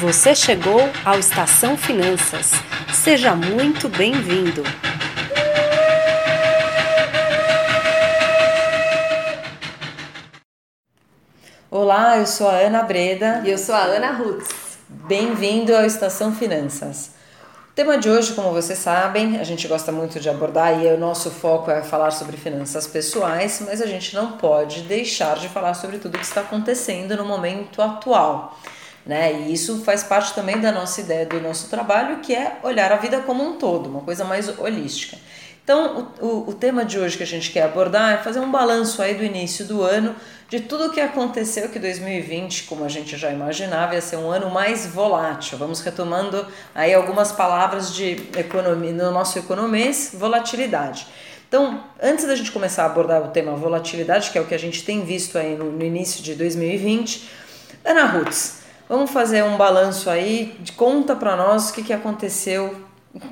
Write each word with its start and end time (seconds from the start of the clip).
Você 0.00 0.34
chegou 0.34 0.80
ao 1.06 1.18
Estação 1.18 1.74
Finanças. 1.74 2.50
Seja 2.92 3.34
muito 3.34 3.88
bem-vindo. 3.88 4.62
Olá, 11.70 12.18
eu 12.18 12.26
sou 12.26 12.46
a 12.46 12.56
Ana 12.56 12.82
Breda. 12.82 13.42
E 13.46 13.50
eu 13.50 13.56
sou 13.56 13.74
a 13.74 13.84
Ana 13.84 14.12
Rutz. 14.12 14.76
Bem-vindo 14.86 15.74
ao 15.74 15.86
Estação 15.86 16.34
Finanças. 16.34 17.12
O 17.70 17.74
tema 17.74 17.96
de 17.96 18.10
hoje, 18.10 18.34
como 18.34 18.52
vocês 18.52 18.78
sabem, 18.78 19.38
a 19.38 19.44
gente 19.44 19.66
gosta 19.66 19.90
muito 19.90 20.20
de 20.20 20.28
abordar 20.28 20.78
e 20.78 20.88
o 20.88 20.98
nosso 20.98 21.30
foco 21.30 21.70
é 21.70 21.82
falar 21.82 22.10
sobre 22.10 22.36
finanças 22.36 22.86
pessoais, 22.86 23.62
mas 23.64 23.80
a 23.80 23.86
gente 23.86 24.14
não 24.14 24.32
pode 24.32 24.82
deixar 24.82 25.38
de 25.38 25.48
falar 25.48 25.72
sobre 25.72 25.96
tudo 25.96 26.16
o 26.16 26.18
que 26.18 26.24
está 26.24 26.42
acontecendo 26.42 27.16
no 27.16 27.24
momento 27.24 27.80
atual. 27.80 28.58
Né? 29.06 29.32
E 29.32 29.52
isso 29.52 29.82
faz 29.84 30.02
parte 30.02 30.34
também 30.34 30.60
da 30.60 30.72
nossa 30.72 31.00
ideia 31.00 31.24
do 31.24 31.40
nosso 31.40 31.68
trabalho, 31.70 32.18
que 32.18 32.34
é 32.34 32.58
olhar 32.62 32.90
a 32.92 32.96
vida 32.96 33.20
como 33.20 33.44
um 33.44 33.56
todo, 33.56 33.88
uma 33.88 34.00
coisa 34.00 34.24
mais 34.24 34.58
holística. 34.58 35.16
Então, 35.62 36.12
o, 36.20 36.26
o, 36.26 36.50
o 36.50 36.54
tema 36.54 36.84
de 36.84 36.98
hoje 36.98 37.16
que 37.16 37.22
a 37.22 37.26
gente 37.26 37.50
quer 37.50 37.62
abordar 37.62 38.14
é 38.14 38.16
fazer 38.18 38.40
um 38.40 38.50
balanço 38.50 39.02
aí 39.02 39.14
do 39.14 39.24
início 39.24 39.64
do 39.64 39.82
ano, 39.82 40.14
de 40.48 40.60
tudo 40.60 40.86
o 40.86 40.92
que 40.92 41.00
aconteceu, 41.00 41.68
que 41.68 41.78
2020, 41.78 42.64
como 42.64 42.84
a 42.84 42.88
gente 42.88 43.16
já 43.16 43.32
imaginava, 43.32 43.94
ia 43.94 44.00
ser 44.00 44.16
um 44.16 44.30
ano 44.30 44.48
mais 44.48 44.86
volátil. 44.86 45.58
Vamos 45.58 45.80
retomando 45.80 46.46
aí 46.72 46.94
algumas 46.94 47.32
palavras 47.32 47.92
de 47.92 48.28
economia, 48.36 48.92
no 48.92 49.10
nosso 49.10 49.38
economês, 49.40 50.12
volatilidade. 50.14 51.08
Então, 51.48 51.82
antes 52.00 52.24
da 52.24 52.34
gente 52.36 52.52
começar 52.52 52.84
a 52.84 52.86
abordar 52.86 53.22
o 53.22 53.28
tema 53.28 53.56
volatilidade, 53.56 54.30
que 54.30 54.38
é 54.38 54.40
o 54.40 54.46
que 54.46 54.54
a 54.54 54.58
gente 54.58 54.84
tem 54.84 55.04
visto 55.04 55.36
aí 55.36 55.56
no, 55.56 55.72
no 55.72 55.84
início 55.84 56.22
de 56.22 56.36
2020, 56.36 57.28
Ana 57.84 58.04
Rutz, 58.06 58.65
Vamos 58.88 59.10
fazer 59.10 59.42
um 59.42 59.56
balanço 59.56 60.08
aí, 60.08 60.56
de 60.60 60.72
conta 60.72 61.16
para 61.16 61.36
nós 61.36 61.70
o 61.70 61.72
que, 61.72 61.82
que 61.82 61.92
aconteceu 61.92 62.76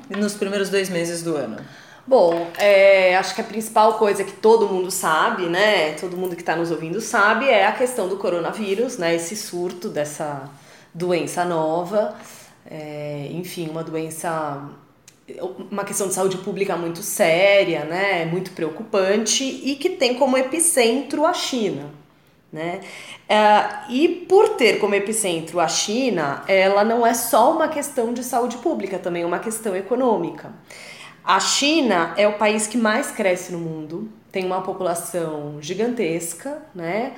nos 0.09 0.33
primeiros 0.33 0.69
dois 0.69 0.89
meses 0.89 1.23
do 1.23 1.35
ano. 1.35 1.57
Bom, 2.05 2.51
é, 2.57 3.15
acho 3.15 3.33
que 3.33 3.41
a 3.41 3.43
principal 3.43 3.93
coisa 3.93 4.23
que 4.23 4.33
todo 4.33 4.67
mundo 4.67 4.91
sabe, 4.91 5.47
né? 5.47 5.93
Todo 5.93 6.17
mundo 6.17 6.35
que 6.35 6.41
está 6.41 6.55
nos 6.55 6.71
ouvindo 6.71 6.99
sabe, 6.99 7.47
é 7.47 7.65
a 7.65 7.71
questão 7.71 8.07
do 8.09 8.17
coronavírus, 8.17 8.97
né? 8.97 9.15
Esse 9.15 9.35
surto 9.35 9.89
dessa 9.89 10.49
doença 10.93 11.45
nova. 11.45 12.15
É, 12.69 13.29
enfim, 13.31 13.69
uma 13.69 13.83
doença 13.83 14.69
uma 15.71 15.83
questão 15.83 16.07
de 16.07 16.13
saúde 16.13 16.37
pública 16.37 16.77
muito 16.77 17.01
séria, 17.01 17.83
né, 17.85 18.25
muito 18.25 18.51
preocupante 18.51 19.43
e 19.43 19.75
que 19.75 19.89
tem 19.89 20.13
como 20.15 20.37
epicentro 20.37 21.25
a 21.25 21.33
China. 21.33 21.89
Né? 22.55 22.79
Uh, 23.29 23.91
e 23.91 24.07
por 24.29 24.55
ter 24.55 24.79
como 24.79 24.95
epicentro 24.95 25.59
a 25.59 25.67
China, 25.67 26.41
ela 26.47 26.85
não 26.85 27.05
é 27.05 27.13
só 27.13 27.53
uma 27.53 27.67
questão 27.67 28.13
de 28.13 28.23
saúde 28.23 28.55
pública, 28.59 28.97
também 28.97 29.23
é 29.23 29.25
uma 29.25 29.39
questão 29.39 29.75
econômica. 29.75 30.53
A 31.21 31.37
China 31.41 32.13
é 32.15 32.25
o 32.25 32.37
país 32.37 32.65
que 32.65 32.77
mais 32.77 33.11
cresce 33.11 33.51
no 33.51 33.59
mundo, 33.59 34.09
tem 34.31 34.45
uma 34.45 34.61
população 34.61 35.57
gigantesca, 35.59 36.61
né? 36.73 37.11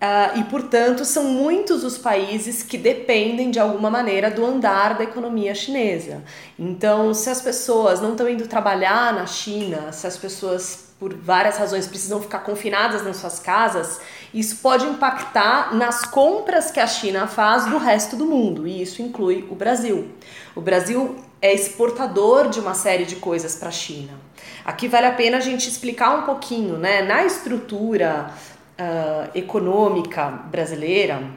Uh, 0.00 0.38
e, 0.38 0.44
portanto, 0.44 1.04
são 1.04 1.24
muitos 1.24 1.82
os 1.82 1.98
países 1.98 2.62
que 2.62 2.78
dependem 2.78 3.50
de 3.50 3.58
alguma 3.58 3.90
maneira 3.90 4.30
do 4.30 4.46
andar 4.46 4.96
da 4.96 5.02
economia 5.02 5.56
chinesa. 5.56 6.22
Então, 6.56 7.12
se 7.12 7.28
as 7.28 7.42
pessoas 7.42 8.00
não 8.00 8.12
estão 8.12 8.28
indo 8.28 8.46
trabalhar 8.46 9.12
na 9.12 9.26
China, 9.26 9.90
se 9.90 10.06
as 10.06 10.16
pessoas 10.16 10.86
por 11.00 11.14
várias 11.14 11.58
razões 11.58 11.86
precisam 11.86 12.20
ficar 12.20 12.40
confinadas 12.40 13.04
nas 13.04 13.16
suas 13.16 13.40
casas, 13.40 14.00
isso 14.32 14.56
pode 14.56 14.84
impactar 14.84 15.74
nas 15.74 16.04
compras 16.04 16.70
que 16.70 16.80
a 16.80 16.86
China 16.86 17.26
faz 17.26 17.66
do 17.66 17.78
resto 17.78 18.16
do 18.16 18.24
mundo, 18.24 18.66
e 18.66 18.82
isso 18.82 19.02
inclui 19.02 19.46
o 19.50 19.54
Brasil. 19.54 20.12
O 20.54 20.60
Brasil 20.60 21.16
é 21.40 21.52
exportador 21.52 22.48
de 22.48 22.58
uma 22.58 22.74
série 22.74 23.04
de 23.04 23.16
coisas 23.16 23.56
para 23.56 23.68
a 23.68 23.72
China. 23.72 24.12
Aqui 24.64 24.88
vale 24.88 25.06
a 25.06 25.12
pena 25.12 25.38
a 25.38 25.40
gente 25.40 25.68
explicar 25.68 26.18
um 26.18 26.22
pouquinho, 26.22 26.76
né? 26.76 27.02
Na 27.02 27.24
estrutura 27.24 28.32
uh, 28.78 29.30
econômica 29.34 30.28
brasileira, 30.30 31.30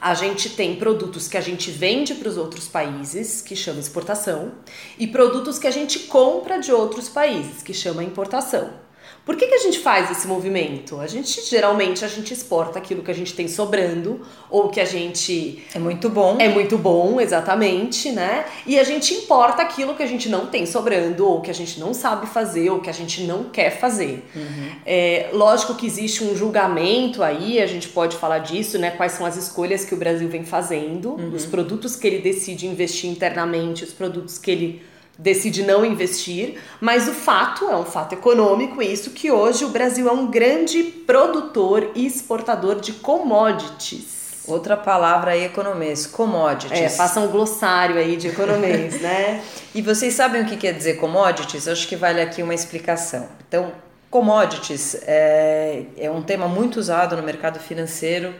a 0.00 0.14
gente 0.14 0.50
tem 0.50 0.76
produtos 0.76 1.26
que 1.26 1.36
a 1.36 1.40
gente 1.40 1.70
vende 1.70 2.14
para 2.14 2.28
os 2.28 2.36
outros 2.36 2.68
países, 2.68 3.40
que 3.40 3.56
chama 3.56 3.80
exportação, 3.80 4.52
e 4.98 5.06
produtos 5.06 5.58
que 5.58 5.66
a 5.66 5.70
gente 5.70 6.00
compra 6.00 6.60
de 6.60 6.70
outros 6.70 7.08
países, 7.08 7.62
que 7.62 7.72
chama 7.72 8.04
importação. 8.04 8.85
Por 9.26 9.34
que, 9.34 9.48
que 9.48 9.54
a 9.54 9.58
gente 9.58 9.80
faz 9.80 10.08
esse 10.08 10.24
movimento? 10.28 11.00
A 11.00 11.08
gente 11.08 11.44
geralmente 11.44 12.04
a 12.04 12.08
gente 12.08 12.32
exporta 12.32 12.78
aquilo 12.78 13.02
que 13.02 13.10
a 13.10 13.14
gente 13.14 13.34
tem 13.34 13.48
sobrando 13.48 14.20
ou 14.48 14.68
que 14.68 14.80
a 14.80 14.84
gente 14.84 15.66
é 15.74 15.80
muito 15.80 16.08
bom. 16.08 16.36
É 16.38 16.48
muito 16.48 16.78
bom, 16.78 17.20
exatamente, 17.20 18.12
né? 18.12 18.44
E 18.64 18.78
a 18.78 18.84
gente 18.84 19.12
importa 19.12 19.62
aquilo 19.62 19.96
que 19.96 20.02
a 20.04 20.06
gente 20.06 20.28
não 20.28 20.46
tem 20.46 20.64
sobrando 20.64 21.26
ou 21.28 21.40
que 21.40 21.50
a 21.50 21.54
gente 21.54 21.80
não 21.80 21.92
sabe 21.92 22.28
fazer 22.28 22.70
ou 22.70 22.78
que 22.78 22.88
a 22.88 22.92
gente 22.92 23.22
não 23.22 23.42
quer 23.44 23.70
fazer. 23.70 24.24
Uhum. 24.32 24.70
É, 24.86 25.30
lógico 25.32 25.74
que 25.74 25.86
existe 25.86 26.22
um 26.22 26.36
julgamento 26.36 27.20
aí, 27.20 27.60
a 27.60 27.66
gente 27.66 27.88
pode 27.88 28.16
falar 28.16 28.38
disso, 28.38 28.78
né? 28.78 28.92
Quais 28.92 29.10
são 29.10 29.26
as 29.26 29.36
escolhas 29.36 29.84
que 29.84 29.92
o 29.92 29.96
Brasil 29.96 30.28
vem 30.28 30.44
fazendo, 30.44 31.14
uhum. 31.14 31.34
os 31.34 31.44
produtos 31.44 31.96
que 31.96 32.06
ele 32.06 32.20
decide 32.20 32.68
investir 32.68 33.10
internamente, 33.10 33.82
os 33.82 33.92
produtos 33.92 34.38
que 34.38 34.52
ele 34.52 34.82
decide 35.18 35.62
não 35.62 35.84
investir, 35.84 36.58
mas 36.80 37.08
o 37.08 37.12
fato 37.12 37.68
é 37.68 37.76
um 37.76 37.84
fato 37.84 38.12
econômico 38.12 38.82
isso 38.82 39.10
que 39.10 39.30
hoje 39.30 39.64
o 39.64 39.68
Brasil 39.68 40.08
é 40.08 40.12
um 40.12 40.26
grande 40.26 40.82
produtor 40.82 41.90
e 41.94 42.06
exportador 42.06 42.80
de 42.80 42.92
commodities. 42.92 44.16
Outra 44.46 44.76
palavra 44.76 45.32
aí, 45.32 45.44
economês, 45.44 46.06
commodities. 46.06 46.78
É, 46.78 46.88
faça 46.88 47.18
um 47.18 47.28
glossário 47.28 47.96
aí 47.96 48.16
de 48.16 48.28
economês, 48.28 49.00
né? 49.02 49.42
e 49.74 49.82
vocês 49.82 50.14
sabem 50.14 50.42
o 50.42 50.46
que 50.46 50.56
quer 50.56 50.72
dizer 50.72 50.98
commodities? 50.98 51.66
Eu 51.66 51.72
acho 51.72 51.88
que 51.88 51.96
vale 51.96 52.20
aqui 52.20 52.42
uma 52.42 52.54
explicação. 52.54 53.26
Então, 53.48 53.72
commodities 54.08 54.96
é, 55.02 55.82
é 55.96 56.10
um 56.10 56.22
tema 56.22 56.46
muito 56.46 56.78
usado 56.78 57.16
no 57.16 57.22
mercado 57.22 57.58
financeiro, 57.58 58.32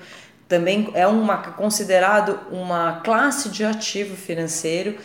também 0.49 0.91
é 0.95 1.09
uma, 1.09 1.39
considerado 1.39 2.39
uma 2.53 3.01
classe 3.01 3.49
de 3.49 3.65
ativo 3.65 4.17
financeiro 4.17 4.97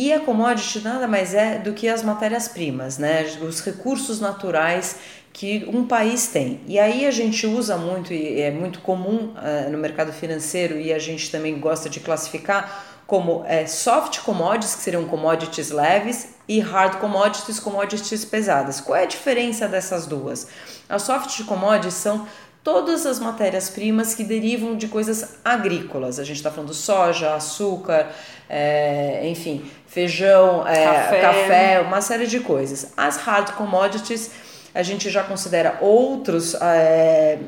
e 0.00 0.14
a 0.14 0.20
commodity 0.20 0.80
nada 0.80 1.06
mais 1.06 1.34
é 1.34 1.58
do 1.58 1.74
que 1.74 1.86
as 1.86 2.02
matérias-primas, 2.02 2.96
né? 2.96 3.22
os 3.42 3.60
recursos 3.60 4.18
naturais 4.18 4.96
que 5.30 5.68
um 5.70 5.86
país 5.86 6.28
tem. 6.28 6.58
E 6.66 6.78
aí 6.78 7.04
a 7.04 7.10
gente 7.10 7.46
usa 7.46 7.76
muito, 7.76 8.10
e 8.10 8.40
é 8.40 8.50
muito 8.50 8.80
comum 8.80 9.34
uh, 9.34 9.70
no 9.70 9.76
mercado 9.76 10.10
financeiro, 10.10 10.80
e 10.80 10.90
a 10.90 10.98
gente 10.98 11.30
também 11.30 11.60
gosta 11.60 11.90
de 11.90 12.00
classificar 12.00 13.02
como 13.06 13.44
é, 13.46 13.66
soft 13.66 14.20
commodities, 14.20 14.74
que 14.74 14.82
seriam 14.82 15.04
commodities 15.04 15.70
leves, 15.70 16.28
e 16.48 16.60
hard 16.60 16.96
commodities, 16.96 17.60
commodities 17.60 18.24
pesadas. 18.24 18.80
Qual 18.80 18.96
é 18.96 19.02
a 19.02 19.06
diferença 19.06 19.68
dessas 19.68 20.06
duas? 20.06 20.48
As 20.88 21.02
soft 21.02 21.44
commodities 21.44 21.92
são 21.92 22.26
todas 22.62 23.06
as 23.06 23.18
matérias-primas 23.18 24.14
que 24.14 24.24
derivam 24.24 24.76
de 24.76 24.88
coisas 24.88 25.36
agrícolas. 25.44 26.18
A 26.18 26.24
gente 26.24 26.36
está 26.36 26.50
falando 26.50 26.74
soja, 26.74 27.34
açúcar, 27.34 28.10
é, 28.48 29.26
enfim, 29.28 29.64
feijão, 29.86 30.66
é, 30.66 30.84
café. 30.84 31.20
café. 31.20 31.80
uma 31.80 32.00
série 32.00 32.26
de 32.26 32.40
coisas. 32.40 32.92
As 32.96 33.16
hard 33.16 33.52
commodities 33.52 34.30
a 34.74 34.82
gente 34.82 35.10
já 35.10 35.22
considera 35.22 35.78
outros 35.80 36.54
é, 36.54 37.38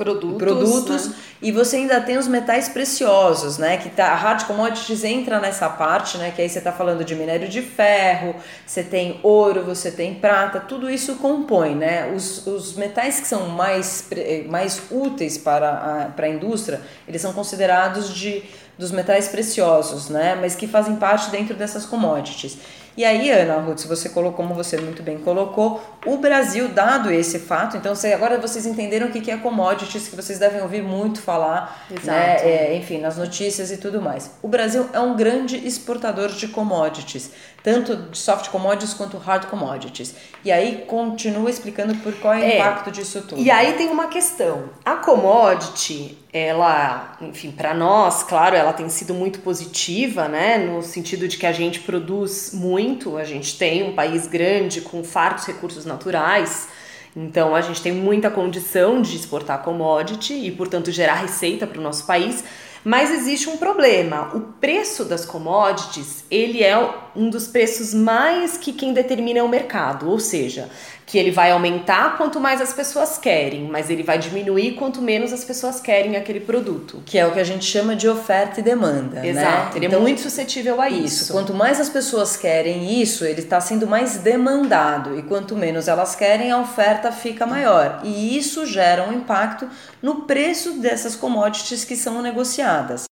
produtos, 0.00 0.38
produtos 0.38 1.08
né? 1.08 1.14
e 1.42 1.52
você 1.52 1.76
ainda 1.76 2.00
tem 2.00 2.16
os 2.16 2.26
metais 2.26 2.70
preciosos, 2.70 3.58
né? 3.58 3.76
Que 3.76 3.90
tá, 3.90 4.06
a 4.06 4.14
hard 4.14 4.44
commodities 4.44 5.04
entra 5.04 5.38
nessa 5.38 5.68
parte, 5.68 6.16
né? 6.16 6.32
Que 6.34 6.40
aí 6.40 6.48
você 6.48 6.58
está 6.58 6.72
falando 6.72 7.04
de 7.04 7.14
minério 7.14 7.46
de 7.46 7.60
ferro, 7.60 8.34
você 8.66 8.82
tem 8.82 9.20
ouro, 9.22 9.62
você 9.62 9.90
tem 9.90 10.14
prata, 10.14 10.58
tudo 10.58 10.88
isso 10.88 11.16
compõe, 11.16 11.74
né? 11.74 12.10
Os, 12.16 12.46
os 12.46 12.74
metais 12.76 13.20
que 13.20 13.26
são 13.26 13.48
mais, 13.48 14.08
mais 14.48 14.80
úteis 14.90 15.36
para 15.36 15.70
a, 15.70 16.04
para 16.06 16.26
a 16.26 16.30
indústria, 16.30 16.80
eles 17.06 17.20
são 17.20 17.34
considerados 17.34 18.14
de 18.14 18.42
dos 18.80 18.90
metais 18.90 19.28
preciosos, 19.28 20.08
né? 20.08 20.36
Mas 20.40 20.56
que 20.56 20.66
fazem 20.66 20.96
parte 20.96 21.30
dentro 21.30 21.54
dessas 21.54 21.84
commodities. 21.84 22.58
E 22.96 23.04
aí, 23.04 23.30
Ana 23.30 23.60
Ruth, 23.60 23.86
você 23.86 24.08
colocou, 24.08 24.44
como 24.44 24.54
você 24.54 24.76
muito 24.76 25.02
bem 25.02 25.18
colocou, 25.18 25.80
o 26.04 26.16
Brasil, 26.16 26.68
dado 26.68 27.10
esse 27.10 27.38
fato, 27.38 27.76
então 27.76 27.94
você, 27.94 28.12
agora 28.12 28.38
vocês 28.38 28.66
entenderam 28.66 29.06
o 29.06 29.10
que 29.10 29.30
é 29.30 29.36
commodities, 29.36 30.08
que 30.08 30.16
vocês 30.16 30.38
devem 30.38 30.60
ouvir 30.60 30.82
muito 30.82 31.22
falar, 31.22 31.86
né? 32.04 32.36
É, 32.42 32.76
enfim, 32.76 32.98
nas 32.98 33.16
notícias 33.16 33.70
e 33.70 33.76
tudo 33.76 34.02
mais. 34.02 34.32
O 34.42 34.48
Brasil 34.48 34.88
é 34.92 34.98
um 34.98 35.14
grande 35.14 35.56
exportador 35.66 36.28
de 36.28 36.48
commodities, 36.48 37.30
tanto 37.62 37.96
de 37.96 38.16
soft 38.16 38.48
commodities 38.48 38.94
quanto 38.94 39.18
hard 39.18 39.46
commodities. 39.46 40.14
E 40.44 40.50
aí 40.50 40.84
continua 40.86 41.50
explicando 41.50 41.94
por 41.96 42.14
qual 42.14 42.34
é 42.34 42.38
o 42.38 42.42
é, 42.42 42.58
impacto 42.58 42.90
disso 42.90 43.22
tudo. 43.22 43.40
E 43.40 43.50
aí 43.50 43.74
tem 43.74 43.88
uma 43.88 44.06
questão. 44.06 44.70
A 44.84 44.96
commodity, 44.96 46.16
ela, 46.32 47.16
enfim, 47.20 47.50
para 47.50 47.74
nós, 47.74 48.22
claro, 48.22 48.56
ela 48.56 48.72
tem 48.72 48.88
sido 48.88 49.12
muito 49.12 49.40
positiva, 49.40 50.28
né, 50.28 50.58
no 50.58 50.82
sentido 50.82 51.28
de 51.28 51.36
que 51.36 51.46
a 51.46 51.52
gente 51.52 51.80
produz 51.80 52.52
muito, 52.54 53.16
a 53.16 53.24
gente 53.24 53.58
tem 53.58 53.82
um 53.82 53.94
país 53.94 54.26
grande 54.26 54.80
com 54.80 55.04
fartos 55.04 55.44
recursos 55.44 55.84
naturais, 55.84 56.68
então 57.14 57.54
a 57.54 57.60
gente 57.60 57.82
tem 57.82 57.92
muita 57.92 58.30
condição 58.30 59.02
de 59.02 59.16
exportar 59.16 59.62
commodity 59.62 60.34
e, 60.34 60.50
portanto, 60.50 60.90
gerar 60.90 61.14
receita 61.14 61.66
para 61.66 61.78
o 61.78 61.82
nosso 61.82 62.06
país. 62.06 62.44
Mas 62.84 63.10
existe 63.10 63.48
um 63.48 63.58
problema. 63.58 64.30
O 64.34 64.40
preço 64.40 65.04
das 65.04 65.26
commodities, 65.26 66.24
ele 66.30 66.62
é 66.62 66.78
um 67.14 67.28
dos 67.28 67.46
preços 67.46 67.92
mais 67.94 68.56
que 68.56 68.72
quem 68.72 68.92
determina 68.92 69.40
é 69.40 69.42
o 69.42 69.48
mercado, 69.48 70.08
ou 70.08 70.18
seja, 70.18 70.68
que 71.10 71.18
ele 71.18 71.32
vai 71.32 71.50
aumentar 71.50 72.16
quanto 72.16 72.38
mais 72.38 72.60
as 72.60 72.72
pessoas 72.72 73.18
querem, 73.18 73.64
mas 73.64 73.90
ele 73.90 74.04
vai 74.04 74.16
diminuir 74.16 74.76
quanto 74.76 75.02
menos 75.02 75.32
as 75.32 75.44
pessoas 75.44 75.80
querem 75.80 76.16
aquele 76.16 76.38
produto. 76.38 77.02
Que 77.04 77.18
é 77.18 77.26
o 77.26 77.32
que 77.32 77.40
a 77.40 77.44
gente 77.44 77.64
chama 77.64 77.96
de 77.96 78.08
oferta 78.08 78.60
e 78.60 78.62
demanda. 78.62 79.20
Né? 79.20 79.30
Exato, 79.30 79.70
né? 79.70 79.72
ele 79.74 79.86
é 79.86 79.88
então, 79.88 79.98
é 79.98 80.02
muito 80.02 80.20
suscetível 80.20 80.80
a 80.80 80.88
isso. 80.88 81.24
isso. 81.24 81.32
Quanto 81.32 81.52
mais 81.52 81.80
as 81.80 81.88
pessoas 81.88 82.36
querem 82.36 83.02
isso, 83.02 83.24
ele 83.24 83.40
está 83.40 83.60
sendo 83.60 83.88
mais 83.88 84.18
demandado. 84.18 85.18
E 85.18 85.22
quanto 85.24 85.56
menos 85.56 85.88
elas 85.88 86.14
querem, 86.14 86.52
a 86.52 86.60
oferta 86.60 87.10
fica 87.10 87.44
maior. 87.44 88.02
E 88.04 88.38
isso 88.38 88.64
gera 88.64 89.02
um 89.08 89.12
impacto 89.12 89.68
no 90.00 90.22
preço 90.22 90.74
dessas 90.74 91.16
commodities 91.16 91.84
que 91.84 91.96
são 91.96 92.22
negociadas. 92.22 93.09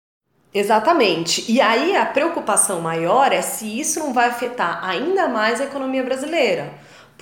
Exatamente. 0.54 1.52
E 1.52 1.60
aí 1.60 1.96
a 1.96 2.06
preocupação 2.06 2.80
maior 2.80 3.32
é 3.32 3.42
se 3.42 3.80
isso 3.80 4.00
não 4.00 4.14
vai 4.14 4.30
afetar 4.30 4.86
ainda 4.86 5.28
mais 5.28 5.60
a 5.60 5.64
economia 5.66 6.04
brasileira 6.04 6.72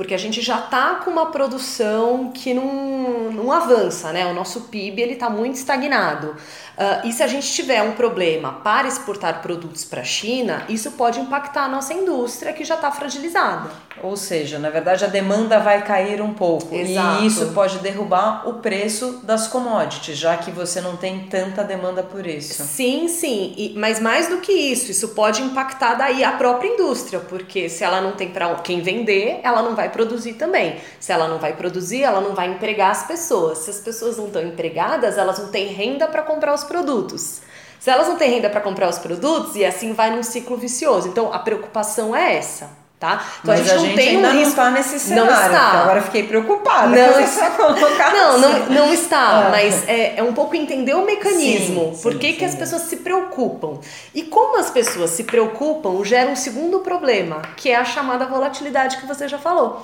porque 0.01 0.15
a 0.15 0.17
gente 0.17 0.41
já 0.41 0.57
está 0.57 0.95
com 0.95 1.11
uma 1.11 1.27
produção 1.27 2.31
que 2.33 2.55
não, 2.55 3.31
não 3.31 3.51
avança, 3.51 4.11
né? 4.11 4.25
O 4.25 4.33
nosso 4.33 4.61
PIB 4.61 4.99
ele 4.99 5.13
está 5.13 5.29
muito 5.29 5.57
estagnado. 5.57 6.35
Uh, 6.81 7.07
e 7.07 7.13
se 7.13 7.21
a 7.21 7.27
gente 7.27 7.51
tiver 7.51 7.83
um 7.83 7.91
problema 7.91 8.53
para 8.63 8.87
exportar 8.87 9.43
produtos 9.43 9.85
para 9.85 10.01
a 10.01 10.03
China, 10.03 10.65
isso 10.67 10.93
pode 10.93 11.19
impactar 11.19 11.65
a 11.65 11.67
nossa 11.67 11.93
indústria 11.93 12.51
que 12.51 12.63
já 12.63 12.73
está 12.73 12.89
fragilizada. 12.91 13.69
Ou 14.01 14.17
seja, 14.17 14.57
na 14.57 14.71
verdade 14.71 15.05
a 15.05 15.07
demanda 15.07 15.59
vai 15.59 15.83
cair 15.83 16.19
um 16.21 16.33
pouco 16.33 16.73
Exato. 16.73 17.21
e 17.21 17.27
isso 17.27 17.51
pode 17.51 17.77
derrubar 17.79 18.49
o 18.49 18.55
preço 18.55 19.19
das 19.21 19.47
commodities, 19.47 20.17
já 20.17 20.37
que 20.37 20.49
você 20.49 20.81
não 20.81 20.97
tem 20.97 21.27
tanta 21.27 21.63
demanda 21.63 22.01
por 22.01 22.25
isso. 22.25 22.63
Sim, 22.63 23.07
sim, 23.07 23.53
e, 23.55 23.73
mas 23.77 23.99
mais 23.99 24.27
do 24.27 24.37
que 24.37 24.51
isso, 24.51 24.89
isso 24.89 25.09
pode 25.09 25.43
impactar 25.43 25.93
daí 25.93 26.23
a 26.23 26.31
própria 26.31 26.69
indústria, 26.69 27.19
porque 27.19 27.69
se 27.69 27.83
ela 27.83 28.01
não 28.01 28.13
tem 28.13 28.29
para 28.29 28.55
quem 28.55 28.81
vender, 28.81 29.39
ela 29.43 29.61
não 29.61 29.75
vai 29.75 29.90
produzir 29.91 30.33
também. 30.33 30.81
Se 30.99 31.11
ela 31.11 31.27
não 31.27 31.37
vai 31.37 31.55
produzir, 31.55 32.03
ela 32.03 32.21
não 32.21 32.33
vai 32.33 32.47
empregar 32.47 32.91
as 32.91 33.05
pessoas. 33.05 33.59
Se 33.59 33.69
as 33.69 33.79
pessoas 33.79 34.17
não 34.17 34.27
estão 34.27 34.41
empregadas, 34.41 35.17
elas 35.17 35.37
não 35.37 35.49
têm 35.49 35.67
renda 35.67 36.07
para 36.07 36.23
comprar 36.23 36.53
os 36.53 36.63
produtos. 36.63 37.41
Se 37.79 37.89
elas 37.89 38.07
não 38.07 38.15
têm 38.15 38.31
renda 38.31 38.49
para 38.49 38.61
comprar 38.61 38.89
os 38.89 38.99
produtos, 38.99 39.55
e 39.55 39.65
assim 39.65 39.93
vai 39.93 40.15
num 40.15 40.23
ciclo 40.23 40.57
vicioso. 40.57 41.07
Então 41.07 41.33
a 41.33 41.39
preocupação 41.39 42.15
é 42.15 42.35
essa. 42.35 42.80
Tá? 43.01 43.19
Então 43.41 43.55
Mas 43.55 43.61
a 43.61 43.63
gente, 43.63 43.71
a 43.73 43.77
gente 43.79 43.87
não 43.89 43.95
tem 43.95 44.09
ainda 44.09 44.27
um 44.27 44.31
risco. 44.31 44.43
não 44.43 44.49
está 44.49 44.69
nesse 44.69 44.99
cenário. 44.99 45.31
Não 45.31 45.41
está. 45.41 45.67
Agora 45.81 46.01
fiquei 46.03 46.21
preocupada. 46.21 46.87
Não, 46.87 47.19
está. 47.19 47.49
não, 48.13 48.37
não, 48.37 48.65
não 48.69 48.93
está. 48.93 49.47
Ah. 49.47 49.49
Mas 49.49 49.89
é, 49.89 50.19
é 50.19 50.23
um 50.23 50.33
pouco 50.33 50.55
entender 50.55 50.93
o 50.93 51.03
mecanismo. 51.03 51.95
Sim, 51.95 52.01
Por 52.03 52.19
que, 52.19 52.27
sim, 52.27 52.37
que 52.37 52.45
as 52.45 52.53
pessoas 52.53 52.83
se 52.83 52.97
preocupam? 52.97 53.79
E 54.13 54.21
como 54.21 54.59
as 54.59 54.69
pessoas 54.69 55.09
se 55.09 55.23
preocupam, 55.23 56.05
gera 56.05 56.29
um 56.29 56.35
segundo 56.35 56.81
problema, 56.81 57.41
que 57.57 57.71
é 57.71 57.75
a 57.75 57.83
chamada 57.83 58.27
volatilidade 58.27 58.97
que 58.97 59.07
você 59.07 59.27
já 59.27 59.39
falou. 59.39 59.83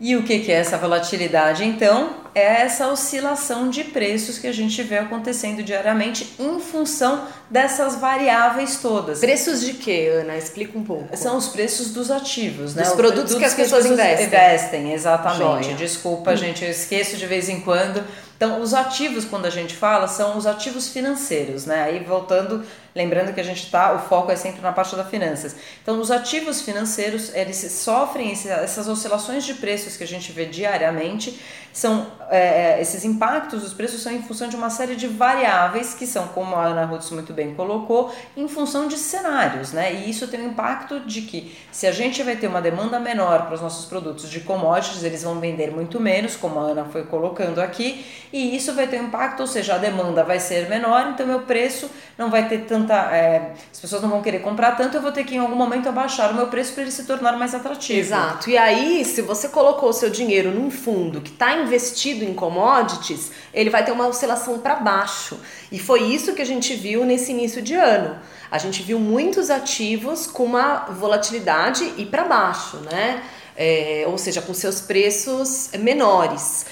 E 0.00 0.14
o 0.14 0.22
que, 0.22 0.50
é 0.50 0.54
essa 0.54 0.78
volatilidade? 0.78 1.64
Então, 1.64 2.14
é 2.32 2.62
essa 2.62 2.86
oscilação 2.86 3.68
de 3.68 3.82
preços 3.82 4.38
que 4.38 4.46
a 4.46 4.52
gente 4.52 4.80
vê 4.82 4.98
acontecendo 4.98 5.60
diariamente 5.60 6.34
em 6.38 6.60
função 6.60 7.26
dessas 7.50 7.96
variáveis 7.96 8.76
todas. 8.76 9.18
Preços 9.18 9.60
de 9.60 9.72
quê, 9.74 10.08
Ana? 10.20 10.36
Explica 10.36 10.78
um 10.78 10.84
pouco. 10.84 11.16
São 11.16 11.36
os 11.36 11.48
preços 11.48 11.90
dos 11.90 12.12
ativos, 12.12 12.76
né? 12.76 12.84
Dos 12.84 12.92
produtos, 12.92 13.32
produtos 13.32 13.38
que 13.38 13.44
as 13.44 13.54
que 13.54 13.62
pessoas 13.62 13.86
investem. 13.86 14.26
Investem, 14.26 14.92
exatamente. 14.92 15.64
Joia. 15.64 15.74
Desculpa, 15.74 16.30
hum. 16.30 16.36
gente, 16.36 16.64
eu 16.64 16.70
esqueço 16.70 17.16
de 17.16 17.26
vez 17.26 17.48
em 17.48 17.60
quando. 17.60 18.04
Então, 18.36 18.60
os 18.60 18.72
ativos, 18.72 19.24
quando 19.24 19.46
a 19.46 19.50
gente 19.50 19.74
fala, 19.74 20.06
são 20.06 20.38
os 20.38 20.46
ativos 20.46 20.88
financeiros, 20.90 21.66
né? 21.66 21.82
Aí 21.82 22.04
voltando 22.04 22.64
Lembrando 22.98 23.32
que 23.32 23.40
a 23.40 23.44
gente 23.44 23.62
está, 23.62 23.92
o 23.92 24.00
foco 24.00 24.32
é 24.32 24.34
sempre 24.34 24.60
na 24.60 24.72
parte 24.72 24.96
das 24.96 25.08
finanças. 25.08 25.54
Então, 25.80 26.00
os 26.00 26.10
ativos 26.10 26.62
financeiros, 26.62 27.32
eles 27.32 27.56
sofrem 27.70 28.32
esse, 28.32 28.48
essas 28.48 28.88
oscilações 28.88 29.44
de 29.44 29.54
preços 29.54 29.96
que 29.96 30.02
a 30.02 30.06
gente 30.06 30.32
vê 30.32 30.46
diariamente, 30.46 31.38
são 31.72 32.08
é, 32.28 32.78
é, 32.78 32.82
esses 32.82 33.04
impactos 33.04 33.62
dos 33.62 33.72
preços 33.72 34.02
são 34.02 34.12
em 34.12 34.20
função 34.20 34.48
de 34.48 34.56
uma 34.56 34.68
série 34.68 34.96
de 34.96 35.06
variáveis 35.06 35.94
que 35.94 36.06
são, 36.06 36.26
como 36.28 36.56
a 36.56 36.64
Ana 36.64 36.84
Rutz 36.84 37.10
muito 37.10 37.32
bem 37.32 37.54
colocou, 37.54 38.12
em 38.36 38.48
função 38.48 38.88
de 38.88 38.96
cenários, 38.96 39.72
né? 39.72 39.94
E 39.94 40.10
isso 40.10 40.26
tem 40.26 40.40
um 40.40 40.48
impacto 40.48 40.98
de 41.00 41.22
que 41.22 41.56
se 41.70 41.86
a 41.86 41.92
gente 41.92 42.20
vai 42.24 42.34
ter 42.34 42.48
uma 42.48 42.60
demanda 42.60 42.98
menor 42.98 43.46
para 43.46 43.54
os 43.54 43.60
nossos 43.60 43.86
produtos 43.86 44.28
de 44.28 44.40
commodities, 44.40 45.04
eles 45.04 45.22
vão 45.22 45.38
vender 45.38 45.70
muito 45.70 46.00
menos, 46.00 46.34
como 46.34 46.58
a 46.58 46.64
Ana 46.64 46.84
foi 46.86 47.04
colocando 47.04 47.60
aqui, 47.60 48.04
e 48.32 48.56
isso 48.56 48.74
vai 48.74 48.88
ter 48.88 49.00
um 49.00 49.04
impacto, 49.04 49.40
ou 49.40 49.46
seja, 49.46 49.76
a 49.76 49.78
demanda 49.78 50.24
vai 50.24 50.40
ser 50.40 50.68
menor, 50.68 51.10
então 51.10 51.26
meu 51.26 51.42
preço 51.42 51.88
não 52.18 52.28
vai 52.28 52.48
ter 52.48 52.66
tanta. 52.88 53.14
É, 53.14 53.52
as 53.70 53.78
pessoas 53.78 54.02
não 54.02 54.08
vão 54.08 54.22
querer 54.22 54.40
comprar 54.40 54.72
tanto, 54.72 54.96
eu 54.96 55.02
vou 55.02 55.12
ter 55.12 55.24
que 55.24 55.34
em 55.34 55.38
algum 55.38 55.54
momento 55.54 55.88
abaixar 55.88 56.32
o 56.32 56.34
meu 56.34 56.48
preço 56.48 56.72
para 56.72 56.82
ele 56.82 56.90
se 56.90 57.04
tornar 57.04 57.36
mais 57.36 57.54
atrativo. 57.54 57.98
Exato. 57.98 58.48
E 58.48 58.56
aí, 58.56 59.04
se 59.04 59.20
você 59.20 59.48
colocou 59.48 59.90
o 59.90 59.92
seu 59.92 60.08
dinheiro 60.10 60.50
num 60.50 60.70
fundo 60.70 61.20
que 61.20 61.30
está 61.30 61.54
investido 61.54 62.24
em 62.24 62.32
commodities, 62.32 63.30
ele 63.52 63.70
vai 63.70 63.84
ter 63.84 63.92
uma 63.92 64.08
oscilação 64.08 64.58
para 64.58 64.76
baixo. 64.76 65.38
E 65.70 65.78
foi 65.78 66.02
isso 66.02 66.32
que 66.32 66.42
a 66.42 66.46
gente 66.46 66.74
viu 66.74 67.04
nesse 67.04 67.30
início 67.30 67.60
de 67.60 67.74
ano. 67.74 68.18
A 68.50 68.56
gente 68.56 68.82
viu 68.82 68.98
muitos 68.98 69.50
ativos 69.50 70.26
com 70.26 70.44
uma 70.44 70.86
volatilidade 70.86 71.92
e 71.98 72.06
para 72.06 72.24
baixo, 72.24 72.78
né? 72.90 73.22
É, 73.60 74.04
ou 74.06 74.16
seja, 74.16 74.40
com 74.40 74.54
seus 74.54 74.80
preços 74.80 75.70
menores. 75.80 76.64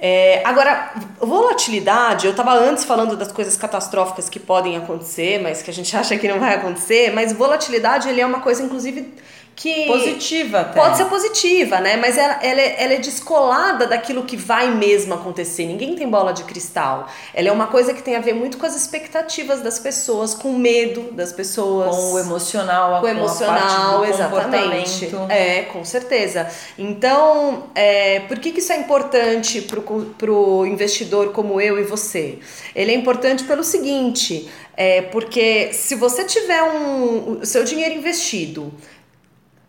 É, 0.00 0.42
agora, 0.44 0.92
volatilidade, 1.18 2.26
eu 2.26 2.30
estava 2.30 2.52
antes 2.52 2.84
falando 2.84 3.16
das 3.16 3.32
coisas 3.32 3.56
catastróficas 3.56 4.28
que 4.28 4.38
podem 4.38 4.76
acontecer, 4.76 5.40
mas 5.42 5.60
que 5.60 5.70
a 5.70 5.74
gente 5.74 5.94
acha 5.96 6.16
que 6.16 6.28
não 6.28 6.38
vai 6.38 6.54
acontecer, 6.54 7.12
mas 7.12 7.32
volatilidade 7.32 8.08
ele 8.08 8.20
é 8.20 8.26
uma 8.26 8.40
coisa, 8.40 8.62
inclusive, 8.62 9.12
que 9.58 9.86
positiva 9.86 10.60
até. 10.60 10.80
pode 10.80 10.96
ser 10.96 11.06
positiva, 11.06 11.80
né? 11.80 11.96
Mas 11.96 12.16
ela, 12.16 12.38
ela, 12.40 12.60
é, 12.60 12.76
ela 12.78 12.92
é 12.92 12.98
descolada 12.98 13.88
daquilo 13.88 14.22
que 14.22 14.36
vai 14.36 14.70
mesmo 14.70 15.14
acontecer. 15.14 15.66
Ninguém 15.66 15.96
tem 15.96 16.08
bola 16.08 16.32
de 16.32 16.44
cristal. 16.44 17.08
Ela 17.34 17.48
é 17.48 17.52
uma 17.52 17.66
coisa 17.66 17.92
que 17.92 18.00
tem 18.00 18.14
a 18.14 18.20
ver 18.20 18.34
muito 18.34 18.56
com 18.56 18.64
as 18.64 18.76
expectativas 18.76 19.60
das 19.60 19.80
pessoas, 19.80 20.32
com 20.32 20.50
o 20.50 20.58
medo 20.58 21.10
das 21.10 21.32
pessoas, 21.32 21.90
com 21.90 22.12
o 22.12 22.18
emocional, 22.20 23.00
com 23.00 23.06
o 23.06 23.10
emocional, 23.10 24.04
exatamente. 24.04 25.10
É, 25.28 25.62
com 25.62 25.84
certeza. 25.84 26.48
Então, 26.78 27.64
é, 27.74 28.20
por 28.20 28.38
que, 28.38 28.52
que 28.52 28.60
isso 28.60 28.72
é 28.72 28.76
importante 28.76 29.62
para 29.62 30.30
o 30.30 30.66
investidor 30.66 31.32
como 31.32 31.60
eu 31.60 31.80
e 31.80 31.82
você? 31.82 32.38
Ele 32.76 32.92
é 32.92 32.94
importante 32.94 33.42
pelo 33.42 33.64
seguinte, 33.64 34.48
é 34.76 35.02
porque 35.02 35.72
se 35.72 35.96
você 35.96 36.22
tiver 36.22 36.62
um, 36.62 37.40
o 37.40 37.44
seu 37.44 37.64
dinheiro 37.64 37.96
investido 37.96 38.72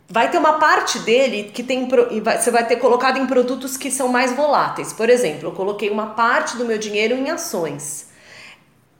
vai 0.10 0.32
ter 0.32 0.38
uma 0.38 0.54
parte 0.54 1.00
dele 1.00 1.52
que 1.54 1.62
tem 1.62 1.88
você 1.88 2.50
vai 2.52 2.66
ter 2.66 2.78
colocado 2.78 3.18
em 3.18 3.28
produtos 3.28 3.78
que 3.78 3.92
são 3.92 4.08
mais 4.08 4.36
voláteis. 4.36 4.92
Por 4.92 5.10
exemplo, 5.10 5.50
eu 5.50 5.52
coloquei 5.52 5.90
uma 5.90 6.08
parte 6.08 6.58
do 6.58 6.66
meu 6.66 6.78
dinheiro 6.78 7.16
em 7.16 7.30
ações 7.30 8.09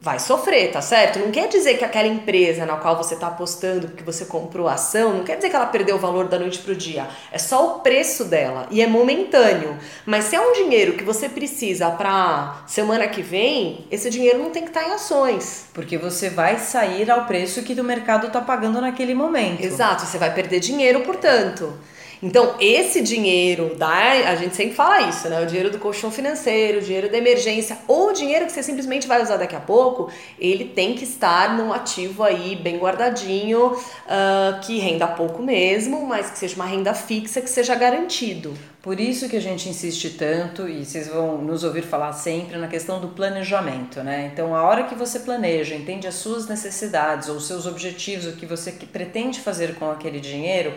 vai 0.02 0.18
sofrer, 0.18 0.72
tá 0.72 0.82
certo? 0.82 1.20
Não 1.20 1.30
quer 1.30 1.50
dizer 1.50 1.78
que 1.78 1.84
aquela 1.84 2.08
empresa 2.08 2.66
na 2.66 2.78
qual 2.78 2.96
você 2.96 3.16
está 3.16 3.28
apostando, 3.28 3.90
que 3.90 4.04
você 4.04 4.24
comprou 4.24 4.68
a 4.68 4.74
ação, 4.74 5.14
não 5.14 5.24
quer 5.26 5.36
dizer 5.36 5.50
que 5.50 5.56
ela 5.56 5.66
perdeu 5.66 5.98
o 5.98 6.00
valor 6.00 6.28
da 6.30 6.40
noite 6.40 6.60
pro 6.60 6.74
dia. 6.74 7.08
É 7.32 7.38
só 7.38 7.68
o 7.68 7.80
preço 7.82 8.26
dela 8.26 8.66
e 8.72 8.82
é 8.82 8.88
momentâneo. 8.88 9.78
Mas 10.06 10.26
se 10.26 10.38
é 10.38 10.42
um 10.42 10.54
dinheiro 10.54 10.94
que 10.94 11.04
você 11.04 11.28
precisa 11.28 11.92
para 11.92 12.64
semana 12.66 13.08
que 13.08 13.22
vem, 13.22 13.86
esse 13.92 14.10
dinheiro 14.10 14.40
não 14.40 14.52
tem 14.52 14.64
que 14.64 14.70
estar 14.70 14.84
tá 14.84 14.88
em 14.88 14.94
ações. 14.94 15.68
Porque 15.74 15.98
você 15.98 16.30
vai 16.30 16.58
sair 16.60 17.12
ao 17.12 17.26
preço 17.26 17.62
que 17.64 17.80
o 17.80 17.84
mercado 17.84 18.28
está 18.28 18.40
pagando 18.40 18.80
naquele 18.80 19.14
momento. 19.14 19.62
Exato, 19.62 20.06
você 20.06 20.18
vai 20.18 20.34
perder 20.34 20.62
dinheiro, 20.62 21.02
portanto. 21.02 21.74
Então, 22.22 22.56
esse 22.60 23.02
dinheiro 23.02 23.76
da. 23.76 23.90
A 23.90 24.36
gente 24.36 24.54
sempre 24.54 24.76
fala 24.76 25.02
isso, 25.04 25.30
né? 25.30 25.42
O 25.42 25.46
dinheiro 25.46 25.72
do 25.72 25.80
colchão 25.80 26.12
financeiro, 26.12 26.80
o 26.80 26.82
dinheiro 26.82 27.10
da 27.10 27.18
emergência, 27.18 27.78
ou 27.88 28.10
o 28.10 28.14
dinheiro 28.14 28.46
que 28.46 28.52
você 28.52 28.62
simplesmente 28.62 29.08
vai 29.08 29.24
usar 29.24 29.38
daqui 29.38 29.56
a 29.56 29.60
pouco, 29.60 30.12
ele 30.38 30.66
tem 30.66 30.96
que 30.96 31.06
estar 31.06 31.58
num 31.58 31.72
ativo 31.72 32.24
aí 32.24 32.58
bem 32.58 32.78
guardadinho, 32.78 33.68
uh, 33.68 34.60
que 34.62 34.80
renda 34.80 35.08
pouco 35.08 35.42
mesmo, 35.42 36.06
mas 36.06 36.30
que 36.30 36.38
seja 36.38 36.56
uma 36.56 36.66
renda 36.66 36.94
fixa, 36.94 37.40
que 37.40 37.50
seja 37.50 37.74
garantido. 37.74 38.54
Por 38.82 39.00
isso 39.00 39.30
que 39.30 39.38
a 39.38 39.42
gente 39.42 39.70
insiste 39.70 40.12
tanto, 40.12 40.68
e 40.68 40.84
vocês 40.84 41.08
vão 41.08 41.38
nos 41.38 41.64
ouvir 41.64 41.84
falar 41.84 42.12
sempre, 42.12 42.58
na 42.58 42.68
questão 42.68 43.00
do 43.00 43.10
planejamento, 43.10 44.02
né? 44.04 44.30
Então, 44.34 44.54
a 44.54 44.64
hora 44.64 44.84
que 44.84 44.96
você 44.96 45.20
planeja, 45.20 45.74
entende 45.74 46.06
as 46.06 46.16
suas 46.16 46.48
necessidades 46.48 47.30
ou 47.30 47.40
seus 47.40 47.66
objetivos, 47.66 48.26
o 48.26 48.34
que 48.34 48.46
você 48.46 48.72
pretende 48.72 49.40
fazer 49.40 49.76
com 49.76 49.90
aquele 49.90 50.20
dinheiro 50.20 50.74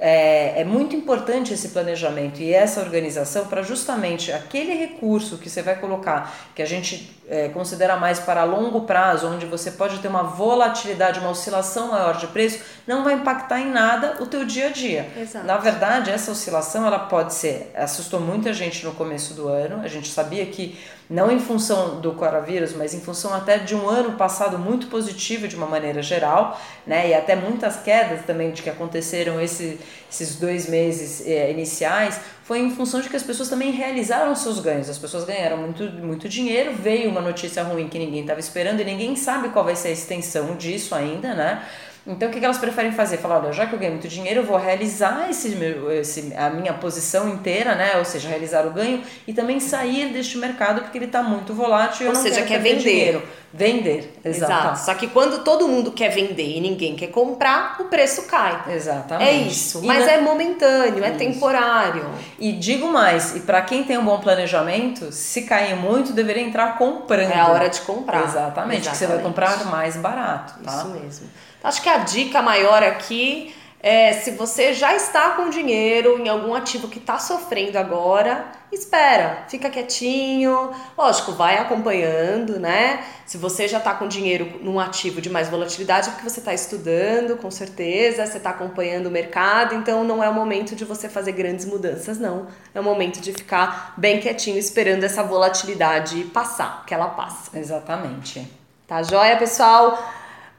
é, 0.00 0.60
é, 0.60 0.64
muito 0.64 0.94
importante 0.94 1.52
esse 1.52 1.70
planejamento 1.70 2.40
e 2.40 2.52
essa 2.52 2.80
organização 2.80 3.46
para 3.46 3.62
justamente 3.62 4.32
aquele 4.32 4.74
recurso 4.74 5.38
que 5.38 5.50
você 5.50 5.62
vai 5.62 5.76
colocar, 5.76 6.34
que 6.54 6.62
a 6.62 6.66
gente 6.66 7.18
é, 7.28 7.48
considera 7.48 7.96
mais 7.96 8.18
para 8.18 8.44
longo 8.44 8.82
prazo, 8.82 9.28
onde 9.28 9.44
você 9.46 9.70
pode 9.70 9.98
ter 9.98 10.08
uma 10.08 10.22
volatilidade, 10.22 11.18
uma 11.20 11.30
oscilação 11.30 11.88
maior 11.88 12.16
de 12.16 12.28
preço, 12.28 12.60
não 12.86 13.04
vai 13.04 13.14
impactar 13.14 13.60
em 13.60 13.70
nada 13.70 14.16
o 14.20 14.26
teu 14.26 14.44
dia 14.44 14.68
a 14.68 14.70
dia. 14.70 15.10
Exato. 15.16 15.46
Na 15.46 15.56
verdade, 15.56 16.10
essa 16.10 16.30
oscilação 16.30 16.86
ela 16.86 16.98
pode 17.00 17.34
ser, 17.34 17.72
assustou 17.74 18.20
muita 18.20 18.52
gente 18.52 18.84
no 18.84 18.92
começo 18.92 19.34
do 19.34 19.48
ano, 19.48 19.82
a 19.82 19.88
gente 19.88 20.08
sabia 20.08 20.46
que 20.46 20.78
não 21.08 21.30
em 21.30 21.38
função 21.38 22.00
do 22.00 22.12
coronavírus, 22.12 22.74
mas 22.74 22.92
em 22.92 23.00
função 23.00 23.32
até 23.32 23.56
de 23.56 23.74
um 23.74 23.88
ano 23.88 24.12
passado 24.12 24.58
muito 24.58 24.88
positivo 24.88 25.48
de 25.48 25.56
uma 25.56 25.66
maneira 25.66 26.02
geral, 26.02 26.60
né? 26.86 27.08
E 27.08 27.14
até 27.14 27.34
muitas 27.34 27.76
quedas 27.76 28.24
também 28.26 28.50
de 28.50 28.62
que 28.62 28.68
aconteceram 28.68 29.40
esse, 29.40 29.80
esses 30.10 30.36
dois 30.36 30.68
meses 30.68 31.26
é, 31.26 31.50
iniciais, 31.50 32.20
foi 32.44 32.60
em 32.60 32.70
função 32.70 33.00
de 33.00 33.08
que 33.08 33.16
as 33.16 33.22
pessoas 33.22 33.48
também 33.48 33.70
realizaram 33.70 34.34
seus 34.34 34.60
ganhos. 34.60 34.88
As 34.88 34.98
pessoas 34.98 35.24
ganharam 35.24 35.56
muito, 35.56 35.84
muito 35.84 36.28
dinheiro, 36.28 36.74
veio 36.74 37.10
uma 37.10 37.20
notícia 37.20 37.62
ruim 37.62 37.88
que 37.88 37.98
ninguém 37.98 38.20
estava 38.20 38.40
esperando 38.40 38.80
e 38.80 38.84
ninguém 38.84 39.16
sabe 39.16 39.48
qual 39.48 39.64
vai 39.64 39.76
ser 39.76 39.88
a 39.88 39.92
extensão 39.92 40.56
disso 40.56 40.94
ainda, 40.94 41.34
né? 41.34 41.62
Então, 42.08 42.30
o 42.30 42.32
que, 42.32 42.42
elas 42.42 42.56
preferem 42.56 42.90
fazer? 42.90 43.18
Falar, 43.18 43.40
olha, 43.40 43.52
já 43.52 43.66
que 43.66 43.74
eu 43.74 43.78
ganhei 43.78 43.92
muito 43.92 44.08
dinheiro, 44.08 44.40
eu 44.40 44.44
vou 44.44 44.56
realizar 44.56 45.28
esse, 45.28 45.54
esse, 45.92 46.34
a 46.34 46.48
minha 46.48 46.72
posição 46.72 47.28
inteira, 47.28 47.74
né? 47.74 47.98
Ou 47.98 48.04
seja, 48.04 48.30
realizar 48.30 48.66
o 48.66 48.70
ganho 48.70 49.02
e 49.26 49.34
também 49.34 49.60
sair 49.60 50.10
deste 50.10 50.38
mercado 50.38 50.80
porque 50.80 50.96
ele 50.96 51.04
está 51.04 51.22
muito 51.22 51.52
volátil 51.52 52.08
Ou 52.08 52.14
seja, 52.14 52.42
quer 52.42 52.60
vender. 52.60 52.78
Dinheiro. 52.78 53.22
Vender, 53.50 54.12
exato. 54.22 54.52
exato. 54.52 54.80
Só 54.80 54.94
que 54.94 55.06
quando 55.06 55.42
todo 55.42 55.66
mundo 55.66 55.92
quer 55.92 56.10
vender 56.10 56.56
e 56.56 56.60
ninguém 56.60 56.94
quer 56.94 57.06
comprar, 57.06 57.76
o 57.80 57.84
preço 57.84 58.26
cai. 58.26 58.62
Exatamente. 58.68 59.28
É 59.28 59.32
isso. 59.32 59.82
Mas 59.84 60.04
na... 60.04 60.12
é 60.12 60.20
momentâneo, 60.20 61.02
é 61.02 61.10
temporário. 61.12 62.04
E 62.38 62.52
digo 62.52 62.88
mais, 62.88 63.34
e 63.36 63.40
para 63.40 63.62
quem 63.62 63.84
tem 63.84 63.96
um 63.96 64.04
bom 64.04 64.18
planejamento, 64.18 65.10
se 65.12 65.42
cair 65.42 65.74
muito, 65.76 66.12
deveria 66.12 66.42
entrar 66.42 66.76
comprando. 66.76 67.32
É 67.32 67.40
a 67.40 67.48
hora 67.48 67.68
de 67.68 67.80
comprar. 67.80 68.24
Exatamente, 68.24 68.82
Exatamente. 68.82 68.90
que 68.90 68.96
você 68.96 69.06
vai 69.06 69.18
comprar 69.18 69.64
mais 69.64 69.96
barato, 69.96 70.62
tá? 70.62 70.76
Isso 70.76 70.88
mesmo. 70.88 71.28
Acho 71.62 71.82
que 71.82 71.88
a 71.88 71.98
dica 71.98 72.40
maior 72.40 72.82
aqui 72.82 73.54
é 73.80 74.12
se 74.12 74.32
você 74.32 74.72
já 74.72 74.94
está 74.94 75.30
com 75.30 75.50
dinheiro 75.50 76.18
em 76.18 76.28
algum 76.28 76.52
ativo 76.52 76.88
que 76.88 76.98
está 76.98 77.18
sofrendo 77.18 77.78
agora, 77.78 78.46
espera, 78.72 79.44
fica 79.48 79.70
quietinho. 79.70 80.70
Lógico, 80.96 81.32
vai 81.32 81.58
acompanhando, 81.58 82.58
né? 82.58 83.04
Se 83.24 83.38
você 83.38 83.68
já 83.68 83.78
está 83.78 83.94
com 83.94 84.08
dinheiro 84.08 84.58
num 84.62 84.80
ativo 84.80 85.20
de 85.20 85.30
mais 85.30 85.48
volatilidade, 85.48 86.08
é 86.08 86.10
porque 86.10 86.28
você 86.28 86.40
está 86.40 86.52
estudando, 86.52 87.36
com 87.36 87.50
certeza, 87.50 88.26
você 88.26 88.38
está 88.38 88.50
acompanhando 88.50 89.06
o 89.06 89.10
mercado, 89.10 89.74
então 89.74 90.02
não 90.02 90.22
é 90.24 90.28
o 90.28 90.34
momento 90.34 90.74
de 90.74 90.84
você 90.84 91.08
fazer 91.08 91.32
grandes 91.32 91.64
mudanças, 91.64 92.18
não. 92.18 92.48
É 92.74 92.80
o 92.80 92.84
momento 92.84 93.20
de 93.20 93.32
ficar 93.32 93.94
bem 93.96 94.18
quietinho, 94.18 94.58
esperando 94.58 95.04
essa 95.04 95.22
volatilidade 95.22 96.24
passar, 96.24 96.84
que 96.84 96.92
ela 96.92 97.10
passa. 97.10 97.56
Exatamente. 97.56 98.50
Tá 98.88 99.02
joia, 99.02 99.36
pessoal? 99.36 99.98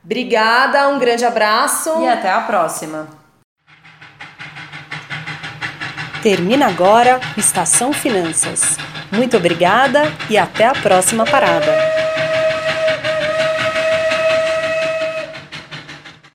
Obrigada, 0.04 0.88
um 0.90 1.00
grande 1.00 1.26
abraço. 1.26 2.02
E 2.02 2.08
até 2.08 2.32
a 2.32 2.42
próxima. 2.42 3.08
Termina 6.22 6.68
agora 6.68 7.20
Estação 7.38 7.94
Finanças. 7.94 8.78
Muito 9.12 9.38
obrigada 9.38 10.04
e 10.30 10.38
até 10.38 10.66
a 10.66 10.74
próxima 10.74 11.26
parada. 11.26 12.09